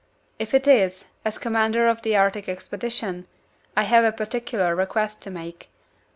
[0.39, 3.27] "If it is, as commander of the Arctic expedition,
[3.77, 5.69] I have a particular request to make.